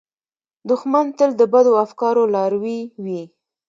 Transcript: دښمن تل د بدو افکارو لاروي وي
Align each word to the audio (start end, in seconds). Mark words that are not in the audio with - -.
دښمن 0.69 1.05
تل 1.17 1.31
د 1.37 1.41
بدو 1.53 1.73
افکارو 1.85 2.23
لاروي 2.35 2.79
وي 3.03 3.21